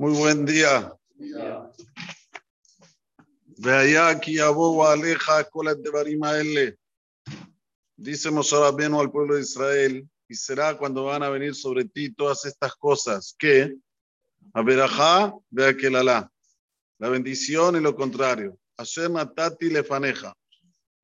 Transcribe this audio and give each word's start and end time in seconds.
Muy 0.00 0.12
buen 0.12 0.46
día. 0.46 0.96
Ve 3.56 3.72
allá 3.72 4.10
aquí 4.10 4.38
aboba 4.38 4.92
aleja 4.92 5.42
cola 5.50 5.74
de 5.74 5.90
Barimaele. 5.90 6.78
Dice 7.96 8.30
Moshe 8.30 8.56
Rabbeinu 8.56 9.00
al 9.00 9.10
pueblo 9.10 9.34
de 9.34 9.40
Israel, 9.40 10.08
y 10.28 10.36
será 10.36 10.78
cuando 10.78 11.02
van 11.06 11.24
a 11.24 11.30
venir 11.30 11.52
sobre 11.52 11.84
ti 11.84 12.14
todas 12.14 12.44
estas 12.44 12.76
cosas, 12.76 13.34
que 13.36 13.74
a 14.52 14.62
Berajá, 14.62 15.34
ve 15.50 15.66
aquel 15.66 15.96
alá, 15.96 16.30
la 17.00 17.08
bendición 17.08 17.74
y 17.74 17.80
lo 17.80 17.96
contrario. 17.96 18.56
Hashem 18.76 19.16
atati 19.16 19.68
lefaneja, 19.68 20.32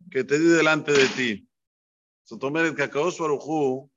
que 0.08 0.22
te 0.22 0.38
di 0.38 0.46
delante 0.46 0.92
de 0.92 1.08
ti. 1.08 1.48
Sotomer 2.22 2.66
el 2.66 2.76
Kakaosh 2.76 3.18
Barujú 3.18 3.90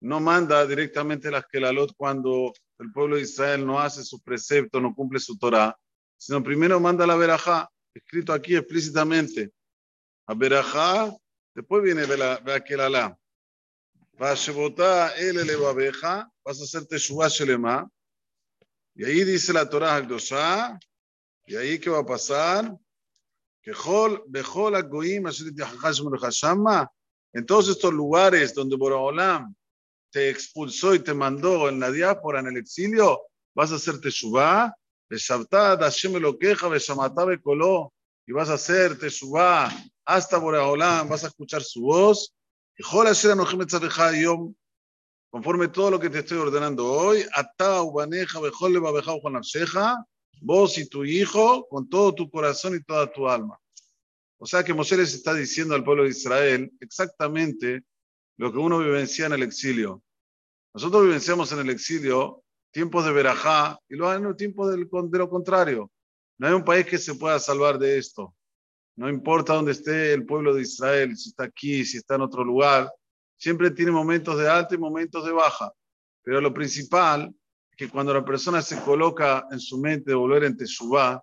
no 0.00 0.18
manda 0.18 0.66
directamente 0.66 1.30
las 1.30 1.44
Kelalot 1.46 1.92
cuando 1.94 2.54
el 2.78 2.92
pueblo 2.92 3.16
de 3.16 3.22
Israel 3.22 3.66
no 3.66 3.80
hace 3.80 4.04
su 4.04 4.20
precepto, 4.20 4.80
no 4.80 4.94
cumple 4.94 5.18
su 5.18 5.38
Torah, 5.38 5.76
sino 6.16 6.42
primero 6.42 6.78
manda 6.80 7.06
la 7.06 7.16
verajá, 7.16 7.68
escrito 7.94 8.32
aquí 8.32 8.56
explícitamente. 8.56 9.52
A 10.26 10.34
verajá, 10.34 11.14
después 11.54 11.82
viene 11.82 12.02
aquel 12.54 12.80
alá. 12.80 13.18
Va 14.20 14.30
a 14.30 15.08
el 15.16 15.38
elevabeja, 15.38 16.30
vas 16.44 16.60
a 16.60 16.64
hacer 16.64 16.86
teshuva 16.86 17.28
shelema. 17.28 17.88
Y 18.94 19.04
ahí 19.04 19.24
dice 19.24 19.52
la 19.52 19.68
Torah 19.68 19.96
Agdosha, 19.96 20.78
y 21.46 21.54
ahí 21.54 21.78
qué 21.78 21.90
va 21.90 22.00
a 22.00 22.06
pasar? 22.06 22.74
En 27.32 27.46
todos 27.46 27.68
estos 27.68 27.92
lugares 27.92 28.54
donde 28.54 28.76
Boraholam 28.76 29.54
te 30.10 30.30
expulsó 30.30 30.94
y 30.94 31.00
te 31.00 31.14
mandó 31.14 31.68
en 31.68 31.80
la 31.80 31.90
diáspora, 31.90 32.40
en 32.40 32.48
el 32.48 32.56
exilio, 32.56 33.22
vas 33.54 33.72
a 33.72 33.76
hacer 33.76 34.00
teshuvah, 34.00 34.72
beshavtad, 35.08 35.80
Hashem 35.80 36.14
lo 36.14 36.38
queja, 36.38 36.68
beshamatá 36.68 37.24
coló, 37.42 37.92
y 38.26 38.32
vas 38.32 38.50
a 38.50 38.54
hacer 38.54 38.98
teshuvah 38.98 39.70
hasta 40.04 40.38
Boraholam, 40.38 41.08
vas 41.08 41.24
a 41.24 41.28
escuchar 41.28 41.62
su 41.62 41.82
voz, 41.82 42.32
y 42.78 42.82
yom, 44.22 44.54
conforme 45.30 45.68
todo 45.68 45.90
lo 45.90 46.00
que 46.00 46.10
te 46.10 46.20
estoy 46.20 46.38
ordenando 46.38 46.90
hoy, 46.90 47.24
atá 47.34 47.82
ubaneja, 47.82 48.40
bejole 48.40 48.78
babeja 48.78 49.12
nafseja, 49.30 50.04
vos 50.40 50.78
y 50.78 50.88
tu 50.88 51.04
hijo, 51.04 51.66
con 51.68 51.88
todo 51.88 52.14
tu 52.14 52.30
corazón 52.30 52.76
y 52.76 52.82
toda 52.82 53.10
tu 53.10 53.28
alma. 53.28 53.58
O 54.38 54.46
sea 54.46 54.62
que 54.62 54.74
Moshe 54.74 54.96
les 54.96 55.14
está 55.14 55.32
diciendo 55.32 55.74
al 55.74 55.84
pueblo 55.84 56.04
de 56.04 56.10
Israel 56.10 56.70
exactamente 56.80 57.82
lo 58.36 58.52
que 58.52 58.58
uno 58.58 58.78
vivencia 58.78 59.26
en 59.26 59.32
el 59.32 59.42
exilio. 59.42 60.02
Nosotros 60.74 61.04
vivenciamos 61.04 61.50
en 61.52 61.60
el 61.60 61.70
exilio 61.70 62.42
tiempos 62.70 63.04
de 63.06 63.12
verajá 63.12 63.78
y 63.88 63.96
luego 63.96 64.36
tiempos 64.36 64.70
de 64.70 65.18
lo 65.18 65.30
contrario. 65.30 65.90
No 66.38 66.46
hay 66.46 66.52
un 66.52 66.64
país 66.64 66.84
que 66.86 66.98
se 66.98 67.14
pueda 67.14 67.38
salvar 67.38 67.78
de 67.78 67.96
esto. 67.96 68.34
No 68.96 69.08
importa 69.08 69.54
dónde 69.54 69.72
esté 69.72 70.12
el 70.12 70.26
pueblo 70.26 70.54
de 70.54 70.62
Israel, 70.62 71.16
si 71.16 71.30
está 71.30 71.44
aquí, 71.44 71.84
si 71.84 71.98
está 71.98 72.16
en 72.16 72.22
otro 72.22 72.44
lugar, 72.44 72.90
siempre 73.36 73.70
tiene 73.70 73.90
momentos 73.90 74.38
de 74.38 74.48
alta 74.48 74.74
y 74.74 74.78
momentos 74.78 75.24
de 75.24 75.32
baja. 75.32 75.72
Pero 76.22 76.40
lo 76.40 76.52
principal 76.52 77.34
es 77.70 77.76
que 77.76 77.88
cuando 77.88 78.12
la 78.12 78.24
persona 78.24 78.60
se 78.62 78.80
coloca 78.80 79.46
en 79.50 79.60
su 79.60 79.78
mente 79.78 80.10
de 80.10 80.14
volver 80.16 80.44
en 80.44 80.56
Teshuvah, 80.56 81.22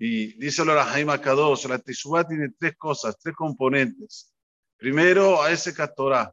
y 0.00 0.38
dice 0.38 0.64
la 0.64 0.84
Jaime 0.84 1.20
Kadosh, 1.20 1.66
la 1.66 1.78
Teshuvah 1.78 2.26
tiene 2.26 2.50
tres 2.56 2.76
cosas, 2.76 3.18
tres 3.18 3.34
componentes. 3.34 4.32
Primero, 4.78 5.42
a 5.42 5.50
ese 5.50 5.74
Torah. 5.88 6.32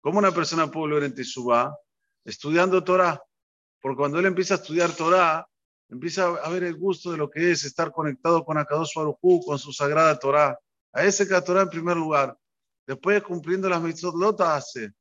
¿Cómo 0.00 0.18
una 0.18 0.32
persona 0.32 0.66
puede 0.66 0.86
volver 0.86 1.04
en 1.04 1.14
Teshuvah? 1.14 1.76
Estudiando 2.24 2.82
Torah. 2.82 3.22
Porque 3.82 3.98
cuando 3.98 4.18
él 4.18 4.24
empieza 4.24 4.54
a 4.54 4.56
estudiar 4.56 4.90
Torah, 4.96 5.46
empieza 5.90 6.24
a 6.28 6.48
ver 6.48 6.64
el 6.64 6.74
gusto 6.74 7.12
de 7.12 7.18
lo 7.18 7.28
que 7.28 7.50
es 7.50 7.64
estar 7.64 7.92
conectado 7.92 8.46
con 8.46 8.56
Akadosh 8.56 8.94
Baruj 8.96 9.44
con 9.44 9.58
su 9.58 9.74
sagrada 9.74 10.18
Torah. 10.18 10.58
A 10.94 11.04
ese 11.04 11.26
Torah 11.42 11.62
en 11.62 11.68
primer 11.68 11.98
lugar. 11.98 12.34
Después, 12.86 13.22
cumpliendo 13.22 13.68
las 13.68 13.82
mitzvot, 13.82 14.14
lota 14.14 14.56
hace. 14.56 14.92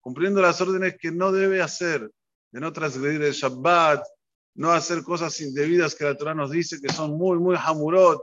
Cumpliendo 0.00 0.40
las 0.40 0.58
órdenes 0.62 0.96
que 0.98 1.12
no 1.12 1.30
debe 1.30 1.60
hacer. 1.60 2.10
De 2.50 2.60
no 2.60 2.72
transgredir 2.72 3.20
el 3.22 3.32
Shabbat, 3.32 4.02
no 4.54 4.72
hacer 4.72 5.02
cosas 5.02 5.38
indebidas 5.42 5.94
que 5.94 6.04
la 6.04 6.16
Torah 6.16 6.34
nos 6.34 6.50
dice 6.50 6.80
que 6.80 6.90
son 6.94 7.10
muy, 7.18 7.38
muy 7.38 7.56
hamurot. 7.58 8.22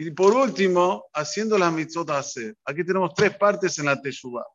Y 0.00 0.12
por 0.12 0.32
último, 0.32 1.06
haciendo 1.12 1.58
las 1.58 1.72
mitzvot 1.72 2.08
hace. 2.10 2.54
Aquí 2.64 2.84
tenemos 2.84 3.12
tres 3.14 3.36
partes 3.36 3.76
en 3.80 3.86
la 3.86 4.00
Teshuvah. 4.00 4.46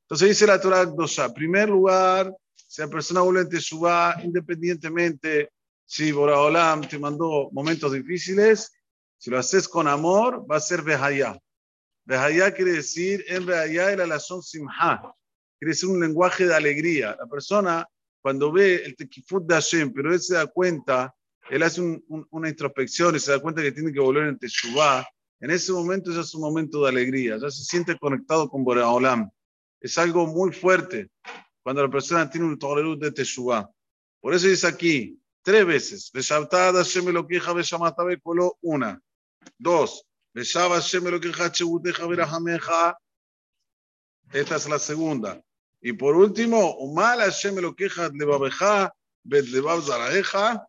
Entonces 0.00 0.30
dice 0.30 0.46
la 0.46 0.58
Torah 0.58 0.82
En 0.82 1.34
primer 1.34 1.68
lugar, 1.68 2.34
si 2.54 2.80
la 2.80 2.88
persona 2.88 3.20
vuelve 3.20 3.42
en 3.42 3.50
Teshuvah, 3.50 4.22
independientemente 4.24 5.50
si 5.84 6.12
Boraholam 6.12 6.88
te 6.88 6.98
mandó 6.98 7.50
momentos 7.52 7.92
difíciles, 7.92 8.72
si 9.18 9.30
lo 9.30 9.38
haces 9.38 9.68
con 9.68 9.86
amor, 9.86 10.50
va 10.50 10.56
a 10.56 10.60
ser 10.60 10.80
Behayá. 10.80 11.38
Behayá 12.06 12.54
quiere 12.54 12.72
decir, 12.72 13.22
en 13.28 13.44
Behayá 13.44 13.92
el 13.92 14.00
alazón 14.00 14.42
simha, 14.42 15.02
quiere 15.58 15.72
decir 15.72 15.90
un 15.90 16.00
lenguaje 16.00 16.46
de 16.46 16.54
alegría. 16.54 17.14
La 17.20 17.26
persona, 17.26 17.86
cuando 18.22 18.50
ve 18.50 18.76
el 18.76 18.96
tequifut 18.96 19.46
de 19.46 19.56
Hashem, 19.56 19.92
pero 19.92 20.14
él 20.14 20.20
se 20.20 20.36
da 20.36 20.46
cuenta, 20.46 21.14
él 21.50 21.62
hace 21.62 21.80
una 22.30 22.48
introspección 22.48 23.14
y 23.16 23.20
se 23.20 23.32
da 23.32 23.40
cuenta 23.40 23.62
que 23.62 23.72
tiene 23.72 23.92
que 23.92 24.00
volver 24.00 24.26
en 24.28 24.38
Teshuvah, 24.38 25.06
en 25.40 25.50
ese 25.50 25.72
momento 25.72 26.10
ya 26.12 26.20
es 26.20 26.34
un 26.34 26.40
momento 26.40 26.82
de 26.82 26.88
alegría, 26.88 27.36
ya 27.36 27.50
se 27.50 27.62
siente 27.64 27.98
conectado 27.98 28.48
con 28.48 28.64
Boraholam 28.64 29.30
es 29.80 29.98
algo 29.98 30.26
muy 30.26 30.52
fuerte 30.52 31.10
cuando 31.62 31.82
la 31.82 31.90
persona 31.90 32.28
tiene 32.28 32.46
un 32.46 32.58
tolerut 32.58 33.00
de 33.00 33.12
Teshuvah. 33.12 33.70
Por 34.20 34.34
eso 34.34 34.48
dice 34.48 34.66
aquí, 34.66 35.20
tres 35.42 35.66
veces, 35.66 36.12
una. 38.62 39.00
Dos, 39.58 40.04
Esta 44.32 44.56
es 44.56 44.68
la 44.68 44.78
segunda. 44.78 45.42
Y 45.80 45.92
por 45.92 46.16
último, 46.16 46.76
Umal 46.78 47.20
Hashem 47.20 47.56
lo 47.56 47.76
queja, 47.76 48.10
levabeja, 48.12 48.92
bet 49.22 49.46
levav 49.46 49.82
zaraeja, 49.82 50.66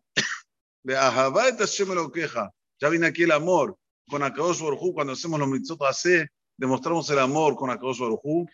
de 0.82 0.96
ahabat 0.96 1.60
lo 1.88 2.12
queja. 2.12 2.50
Ya 2.80 2.88
viene 2.88 3.08
aquí 3.08 3.24
el 3.24 3.32
amor 3.32 3.76
con 4.08 4.22
Akadosh 4.22 4.62
Baruj 4.62 4.94
cuando 4.94 5.12
hacemos 5.12 5.38
los 5.38 5.48
mitzvot 5.48 5.82
hace, 5.82 6.28
demostramos 6.56 7.10
el 7.10 7.18
amor 7.18 7.56
con 7.56 7.70
Akadosh 7.70 7.98
Baruj 8.00 8.46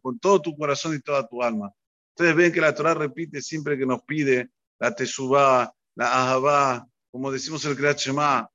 con 0.00 0.18
todo 0.18 0.40
tu 0.40 0.56
corazón 0.56 0.94
y 0.94 1.00
toda 1.00 1.26
tu 1.26 1.42
alma. 1.42 1.70
Ustedes 2.10 2.34
ven 2.34 2.52
que 2.52 2.60
la 2.60 2.74
Torah 2.74 2.94
repite 2.94 3.42
siempre 3.42 3.76
que 3.76 3.84
nos 3.84 4.02
pide 4.02 4.50
la 4.78 4.94
Teshuvah, 4.94 5.70
la 5.96 6.06
Ahavá, 6.06 6.86
como 7.10 7.30
decimos 7.30 7.64
el 7.64 7.76
Kriyat 7.76 7.98
Shema, 7.98 8.50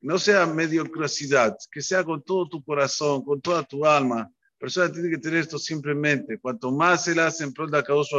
no 0.00 0.18
sea 0.18 0.46
mediocridad, 0.46 1.56
que 1.70 1.82
sea 1.82 2.04
con 2.04 2.22
todo 2.22 2.48
tu 2.48 2.62
corazón, 2.62 3.24
con 3.24 3.40
toda 3.40 3.62
tu 3.62 3.86
alma. 3.86 4.30
Persona 4.62 4.92
tiene 4.92 5.10
que 5.10 5.18
tener 5.18 5.40
esto 5.40 5.58
simplemente. 5.58 6.38
Cuanto 6.38 6.70
más 6.70 7.08
le 7.08 7.20
hace 7.20 7.42
en 7.42 7.52
pro 7.52 7.66
de 7.66 7.76
Akadosh 7.76 8.12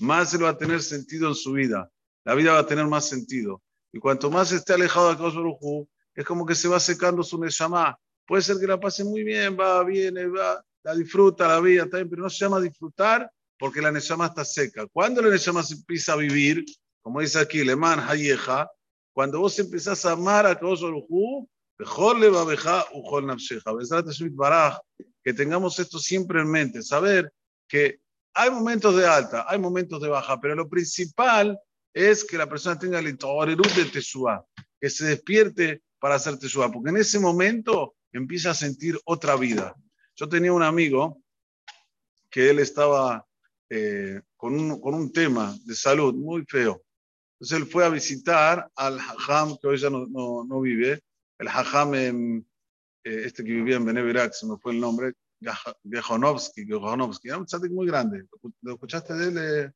más 0.00 0.32
se 0.32 0.36
lo 0.36 0.46
va 0.46 0.50
a 0.50 0.58
tener 0.58 0.82
sentido 0.82 1.28
en 1.28 1.36
su 1.36 1.52
vida. 1.52 1.88
La 2.24 2.34
vida 2.34 2.54
va 2.54 2.58
a 2.58 2.66
tener 2.66 2.84
más 2.88 3.08
sentido. 3.08 3.62
Y 3.92 4.00
cuanto 4.00 4.32
más 4.32 4.50
esté 4.50 4.72
alejado 4.72 5.06
de 5.06 5.12
Akadosh 5.12 5.36
Baruj 5.36 5.86
es 6.16 6.24
como 6.24 6.44
que 6.44 6.56
se 6.56 6.66
va 6.66 6.80
secando 6.80 7.22
su 7.22 7.38
Neshama. 7.38 7.96
Puede 8.26 8.42
ser 8.42 8.58
que 8.58 8.66
la 8.66 8.80
pase 8.80 9.04
muy 9.04 9.22
bien, 9.22 9.56
va, 9.56 9.84
viene, 9.84 10.26
va, 10.26 10.60
la 10.82 10.96
disfruta, 10.96 11.46
la 11.46 11.60
vida, 11.60 11.86
pero 11.88 12.16
no 12.16 12.28
se 12.28 12.44
llama 12.44 12.60
disfrutar 12.60 13.30
porque 13.60 13.80
la 13.80 13.92
Neshama 13.92 14.26
está 14.26 14.44
seca. 14.44 14.88
Cuando 14.88 15.22
la 15.22 15.30
Neshama 15.30 15.62
se 15.62 15.74
empieza 15.74 16.14
a 16.14 16.16
vivir, 16.16 16.64
como 17.00 17.20
dice 17.20 17.38
aquí, 17.38 17.62
Leman 17.62 18.00
Hayeja, 18.00 18.68
cuando 19.12 19.38
vos 19.38 19.56
empezás 19.60 20.04
a 20.04 20.12
amar 20.14 20.46
a 20.46 20.58
Kadosh 20.58 20.82
Baruj 20.82 21.46
Que 25.24 25.34
tengamos 25.34 25.78
esto 25.78 25.98
siempre 25.98 26.40
en 26.40 26.50
mente, 26.50 26.82
saber 26.82 27.32
que 27.68 28.00
hay 28.34 28.50
momentos 28.50 28.96
de 28.96 29.06
alta, 29.06 29.44
hay 29.48 29.58
momentos 29.58 30.00
de 30.00 30.08
baja, 30.08 30.40
pero 30.40 30.54
lo 30.54 30.68
principal 30.68 31.58
es 31.92 32.24
que 32.24 32.38
la 32.38 32.48
persona 32.48 32.78
tenga 32.78 32.98
el 32.98 33.16
de 33.16 33.84
Teshua, 33.92 34.46
que 34.80 34.90
se 34.90 35.06
despierte 35.06 35.82
para 35.98 36.14
hacer 36.14 36.38
teshuva, 36.38 36.70
porque 36.70 36.90
en 36.90 36.98
ese 36.98 37.18
momento 37.18 37.96
empieza 38.12 38.50
a 38.50 38.54
sentir 38.54 38.98
otra 39.04 39.36
vida. 39.36 39.74
Yo 40.14 40.28
tenía 40.28 40.52
un 40.52 40.62
amigo 40.62 41.20
que 42.30 42.50
él 42.50 42.58
estaba 42.58 43.26
eh, 43.70 44.20
con, 44.36 44.54
un, 44.54 44.80
con, 44.80 44.94
un, 44.94 45.12
tema 45.12 45.56
de 45.64 45.74
salud 45.74 46.14
muy 46.14 46.44
feo. 46.46 46.82
Entonces 47.34 47.58
él 47.58 47.66
fue 47.66 47.84
a 47.84 47.88
visitar 47.88 48.70
al 48.74 48.98
hajam, 48.98 49.56
que 49.60 49.68
hoy 49.68 49.78
ya 49.78 49.90
no, 49.90 50.06
no, 50.06 50.60
vive, 50.60 51.00
el 51.38 51.48
hajam, 51.48 51.94
eh, 51.94 52.42
este 53.02 53.44
que 53.44 53.52
vivía 53.52 53.76
en 53.76 53.84
Beneverac, 53.84 54.32
se 54.32 54.46
me 54.46 54.58
fue 54.58 54.72
el 54.72 54.80
nombre, 54.80 55.12
Gejonovsky, 55.84 56.66
Gejonovsky, 56.66 57.28
era 57.28 57.38
un 57.38 57.46
tzadik 57.46 57.70
muy 57.70 57.86
grande. 57.86 58.26
¿Lo 58.62 58.72
escuchaste 58.72 59.14
de 59.14 59.28
él? 59.28 59.38
Eh, 59.38 59.72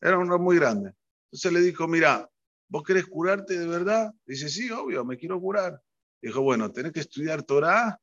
era 0.00 0.18
un 0.18 0.28
muy 0.42 0.56
grande. 0.56 0.94
Entonces 1.24 1.52
le 1.52 1.60
dijo, 1.60 1.88
mira, 1.88 2.30
¿Vos 2.70 2.84
querés 2.84 3.06
curarte 3.06 3.58
de 3.58 3.66
verdad? 3.66 4.14
Dice, 4.24 4.48
sí, 4.48 4.70
obvio, 4.70 5.04
me 5.04 5.16
quiero 5.16 5.40
curar. 5.40 5.82
Dijo, 6.22 6.40
bueno, 6.40 6.70
tenés 6.70 6.92
que 6.92 7.00
estudiar 7.00 7.42
Torah 7.42 8.00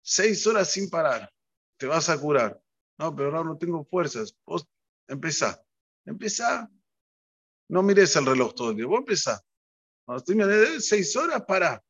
seis 0.00 0.46
horas 0.46 0.70
sin 0.70 0.88
parar. 0.88 1.30
Te 1.76 1.86
vas 1.86 2.08
a 2.08 2.18
curar. 2.18 2.58
No, 2.98 3.14
pero 3.14 3.28
ahora 3.28 3.44
no 3.44 3.58
tengo 3.58 3.84
fuerzas. 3.84 4.34
Vos 4.46 4.66
empezá. 5.06 5.62
Empezá. 6.06 6.70
No 7.68 7.82
mires 7.82 8.16
el 8.16 8.24
reloj 8.24 8.54
todo 8.54 8.70
el 8.70 8.76
día. 8.76 8.86
Vos 8.86 9.00
empezá. 9.00 9.44
Cuando 10.06 10.24
estoy 10.24 10.80
seis 10.80 11.14
horas, 11.14 11.44
para. 11.46 11.84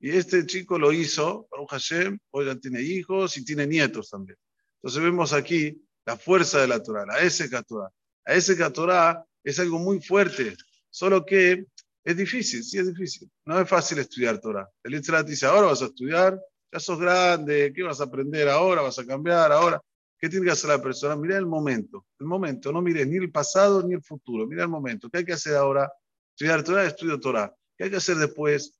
Y 0.00 0.16
este 0.16 0.46
chico 0.46 0.78
lo 0.78 0.92
hizo, 0.92 1.46
Baruch 1.50 1.70
Hashem, 1.70 2.18
hoy 2.30 2.46
ya 2.46 2.56
tiene 2.56 2.80
hijos 2.80 3.36
y 3.36 3.44
tiene 3.44 3.66
nietos 3.66 4.08
también. 4.08 4.38
Entonces 4.76 5.02
vemos 5.02 5.34
aquí 5.34 5.86
la 6.06 6.16
fuerza 6.16 6.58
de 6.60 6.68
la 6.68 6.82
Torah, 6.82 7.04
la 7.04 7.18
ese 7.20 7.50
Torah. 7.62 7.90
La 8.24 8.34
ese 8.34 8.56
Torah 8.70 9.22
es 9.44 9.58
algo 9.58 9.78
muy 9.78 10.00
fuerte, 10.00 10.56
solo 10.88 11.24
que 11.24 11.66
es 12.02 12.16
difícil, 12.16 12.64
sí 12.64 12.78
es 12.78 12.86
difícil. 12.86 13.30
No 13.44 13.60
es 13.60 13.68
fácil 13.68 13.98
estudiar 13.98 14.40
Torah. 14.40 14.66
El 14.82 14.94
Israel 14.94 15.26
dice, 15.26 15.44
ahora 15.44 15.66
vas 15.66 15.82
a 15.82 15.86
estudiar, 15.86 16.40
ya 16.72 16.80
sos 16.80 16.98
grande, 16.98 17.70
¿qué 17.74 17.82
vas 17.82 18.00
a 18.00 18.04
aprender 18.04 18.48
ahora? 18.48 18.80
¿Vas 18.80 18.98
a 18.98 19.04
cambiar 19.04 19.52
ahora? 19.52 19.82
¿Qué 20.18 20.30
tiene 20.30 20.46
que 20.46 20.52
hacer 20.52 20.70
la 20.70 20.80
persona? 20.80 21.14
Mira 21.14 21.36
el 21.36 21.46
momento, 21.46 22.06
el 22.18 22.26
momento, 22.26 22.72
no 22.72 22.80
mires 22.80 23.06
ni 23.06 23.16
el 23.16 23.30
pasado 23.30 23.82
ni 23.86 23.94
el 23.94 24.02
futuro, 24.02 24.46
mira 24.46 24.62
el 24.62 24.70
momento. 24.70 25.10
¿Qué 25.10 25.18
hay 25.18 25.24
que 25.26 25.34
hacer 25.34 25.56
ahora? 25.56 25.92
Estudiar 26.30 26.64
Torah, 26.64 26.86
estudio 26.86 27.20
Torah. 27.20 27.54
¿Qué 27.76 27.84
hay 27.84 27.90
que 27.90 27.96
hacer 27.96 28.16
después? 28.16 28.79